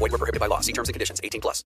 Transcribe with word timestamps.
Void 0.00 0.12
were 0.12 0.18
prohibited 0.18 0.40
by 0.40 0.46
law. 0.46 0.62
See 0.62 0.72
terms 0.72 0.88
and 0.88 0.94
conditions. 0.94 1.20
18 1.22 1.40
plus. 1.42 1.62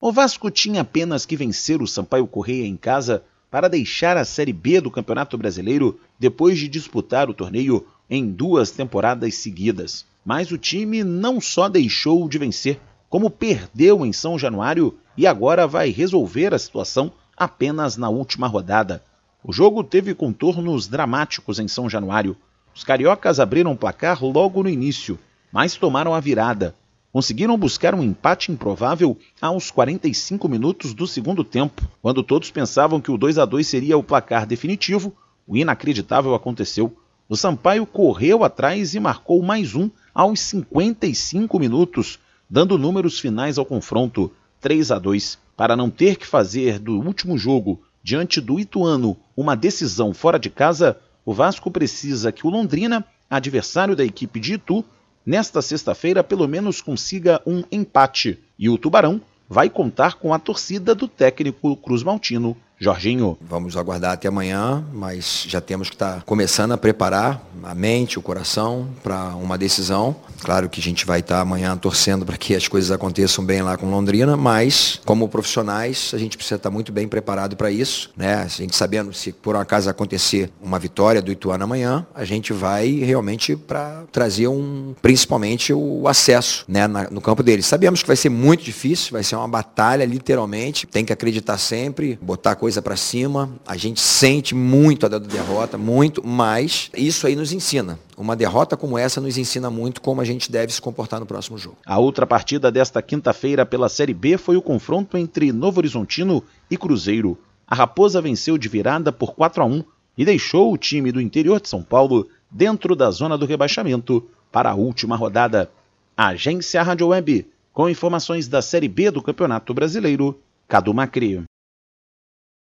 O 0.00 0.12
Vasco 0.12 0.48
tinha 0.48 0.82
apenas 0.82 1.26
que 1.26 1.36
vencer 1.36 1.82
o 1.82 1.86
Sampaio 1.86 2.26
Correia 2.28 2.66
em 2.66 2.76
casa 2.76 3.24
para 3.50 3.68
deixar 3.68 4.16
a 4.16 4.24
Série 4.24 4.52
B 4.52 4.80
do 4.80 4.90
Campeonato 4.90 5.36
Brasileiro 5.36 5.98
depois 6.18 6.58
de 6.58 6.68
disputar 6.68 7.28
o 7.28 7.34
torneio 7.34 7.84
em 8.08 8.30
duas 8.30 8.70
temporadas 8.70 9.34
seguidas. 9.34 10.04
Mas 10.24 10.52
o 10.52 10.58
time 10.58 11.02
não 11.02 11.40
só 11.40 11.68
deixou 11.68 12.28
de 12.28 12.38
vencer, 12.38 12.78
como 13.08 13.30
perdeu 13.30 14.06
em 14.06 14.12
São 14.12 14.38
Januário 14.38 14.96
e 15.16 15.26
agora 15.26 15.66
vai 15.66 15.90
resolver 15.90 16.54
a 16.54 16.58
situação 16.58 17.12
apenas 17.36 17.96
na 17.96 18.08
última 18.08 18.46
rodada. 18.46 19.02
O 19.42 19.52
jogo 19.52 19.82
teve 19.82 20.14
contornos 20.14 20.86
dramáticos 20.86 21.58
em 21.58 21.66
São 21.66 21.88
Januário. 21.88 22.36
Os 22.74 22.84
cariocas 22.84 23.40
abriram 23.40 23.72
o 23.72 23.76
placar 23.76 24.24
logo 24.24 24.62
no 24.62 24.68
início, 24.68 25.18
mas 25.50 25.74
tomaram 25.74 26.14
a 26.14 26.20
virada. 26.20 26.74
Conseguiram 27.16 27.56
buscar 27.56 27.94
um 27.94 28.02
empate 28.02 28.52
improvável 28.52 29.16
aos 29.40 29.70
45 29.70 30.46
minutos 30.50 30.92
do 30.92 31.06
segundo 31.06 31.42
tempo. 31.42 31.80
Quando 32.02 32.22
todos 32.22 32.50
pensavam 32.50 33.00
que 33.00 33.10
o 33.10 33.16
2 33.16 33.38
a 33.38 33.46
2 33.46 33.66
seria 33.66 33.96
o 33.96 34.02
placar 34.02 34.46
definitivo, 34.46 35.16
o 35.48 35.56
inacreditável 35.56 36.34
aconteceu. 36.34 36.94
O 37.26 37.34
Sampaio 37.34 37.86
correu 37.86 38.44
atrás 38.44 38.94
e 38.94 39.00
marcou 39.00 39.42
mais 39.42 39.74
um 39.74 39.88
aos 40.14 40.40
55 40.40 41.58
minutos, 41.58 42.18
dando 42.50 42.76
números 42.76 43.18
finais 43.18 43.56
ao 43.56 43.64
confronto 43.64 44.30
3 44.60 44.90
a 44.90 44.98
2. 44.98 45.38
Para 45.56 45.74
não 45.74 45.88
ter 45.88 46.16
que 46.16 46.26
fazer 46.26 46.78
do 46.78 47.00
último 47.00 47.38
jogo 47.38 47.80
diante 48.02 48.42
do 48.42 48.60
Ituano 48.60 49.16
uma 49.34 49.56
decisão 49.56 50.12
fora 50.12 50.38
de 50.38 50.50
casa, 50.50 50.98
o 51.24 51.32
Vasco 51.32 51.70
precisa 51.70 52.30
que 52.30 52.46
o 52.46 52.50
Londrina, 52.50 53.02
adversário 53.30 53.96
da 53.96 54.04
equipe 54.04 54.38
de 54.38 54.52
Itu, 54.52 54.84
nesta 55.26 55.60
sexta-feira 55.60 56.22
pelo 56.22 56.46
menos 56.46 56.80
consiga 56.80 57.42
um 57.44 57.64
empate. 57.70 58.38
E 58.56 58.68
o 58.68 58.78
Tubarão 58.78 59.20
vai 59.48 59.68
contar 59.68 60.14
com 60.14 60.32
a 60.32 60.38
torcida 60.38 60.94
do 60.94 61.08
técnico 61.08 61.76
Cruz 61.76 62.04
Maltino, 62.04 62.56
Jorginho. 62.78 63.38
Vamos 63.40 63.76
aguardar 63.76 64.12
até 64.12 64.28
amanhã, 64.28 64.84
mas 64.92 65.44
já 65.48 65.60
temos 65.60 65.88
que 65.88 65.94
estar 65.94 66.22
começando 66.24 66.72
a 66.72 66.78
preparar 66.78 67.42
a 67.62 67.74
mente, 67.74 68.18
o 68.18 68.22
coração 68.22 68.88
para 69.02 69.34
uma 69.36 69.56
decisão. 69.56 70.14
Claro 70.40 70.68
que 70.68 70.78
a 70.78 70.82
gente 70.82 71.06
vai 71.06 71.20
estar 71.20 71.40
amanhã 71.40 71.76
torcendo 71.76 72.26
para 72.26 72.36
que 72.36 72.54
as 72.54 72.68
coisas 72.68 72.90
aconteçam 72.90 73.44
bem 73.44 73.62
lá 73.62 73.76
com 73.76 73.90
Londrina, 73.90 74.36
mas 74.36 75.00
como 75.04 75.28
profissionais 75.28 76.10
a 76.12 76.18
gente 76.18 76.36
precisa 76.36 76.56
estar 76.56 76.70
muito 76.70 76.92
bem 76.92 77.08
preparado 77.08 77.56
para 77.56 77.70
isso, 77.70 78.10
né? 78.16 78.34
A 78.34 78.46
gente 78.46 78.76
sabendo 78.76 79.12
se 79.12 79.32
por 79.32 79.56
um 79.56 79.60
acaso 79.60 79.88
acontecer 79.88 80.50
uma 80.62 80.78
vitória 80.78 81.22
do 81.22 81.32
Ituano 81.32 81.64
amanhã, 81.64 82.06
a 82.14 82.24
gente 82.24 82.52
vai 82.52 82.90
realmente 82.90 83.56
para 83.56 84.04
trazer 84.12 84.48
um, 84.48 84.94
principalmente 85.00 85.72
o 85.72 86.06
acesso, 86.06 86.64
né, 86.68 86.86
na, 86.86 87.10
no 87.10 87.20
campo 87.20 87.42
deles. 87.42 87.66
Sabemos 87.66 88.02
que 88.02 88.06
vai 88.06 88.16
ser 88.16 88.28
muito 88.28 88.62
difícil, 88.62 89.12
vai 89.12 89.24
ser 89.24 89.36
uma 89.36 89.48
batalha 89.48 90.04
literalmente. 90.04 90.86
Tem 90.86 91.04
que 91.04 91.12
acreditar 91.12 91.58
sempre, 91.58 92.18
botar 92.20 92.52
a 92.52 92.56
coisa 92.66 92.82
para 92.82 92.96
cima. 92.96 93.48
A 93.64 93.76
gente 93.76 94.00
sente 94.00 94.52
muito 94.52 95.06
a 95.06 95.08
derrota, 95.08 95.78
muito, 95.78 96.20
mas 96.26 96.90
isso 96.96 97.24
aí 97.24 97.36
nos 97.36 97.52
ensina. 97.52 97.96
Uma 98.18 98.34
derrota 98.34 98.76
como 98.76 98.98
essa 98.98 99.20
nos 99.20 99.38
ensina 99.38 99.70
muito 99.70 100.00
como 100.00 100.20
a 100.20 100.24
gente 100.24 100.50
deve 100.50 100.72
se 100.72 100.82
comportar 100.82 101.20
no 101.20 101.26
próximo 101.26 101.56
jogo. 101.56 101.76
A 101.86 101.96
outra 102.00 102.26
partida 102.26 102.68
desta 102.68 103.00
quinta-feira 103.00 103.64
pela 103.64 103.88
Série 103.88 104.12
B 104.12 104.36
foi 104.36 104.56
o 104.56 104.62
confronto 104.62 105.16
entre 105.16 105.52
Novo 105.52 105.78
Horizontino 105.78 106.42
e 106.68 106.76
Cruzeiro. 106.76 107.38
A 107.68 107.76
Raposa 107.76 108.20
venceu 108.20 108.58
de 108.58 108.68
virada 108.68 109.12
por 109.12 109.36
4 109.36 109.62
a 109.62 109.66
1 109.66 109.84
e 110.18 110.24
deixou 110.24 110.72
o 110.72 110.76
time 110.76 111.12
do 111.12 111.20
interior 111.20 111.60
de 111.60 111.68
São 111.68 111.84
Paulo 111.84 112.26
dentro 112.50 112.96
da 112.96 113.12
zona 113.12 113.38
do 113.38 113.46
rebaixamento 113.46 114.28
para 114.50 114.70
a 114.70 114.74
última 114.74 115.14
rodada. 115.14 115.70
A 116.16 116.30
Agência 116.30 116.82
Rádio 116.82 117.06
Web, 117.06 117.46
com 117.72 117.88
informações 117.88 118.48
da 118.48 118.60
Série 118.60 118.88
B 118.88 119.12
do 119.12 119.22
Campeonato 119.22 119.72
Brasileiro, 119.72 120.36
Cadu 120.66 120.92
Macri. 120.92 121.44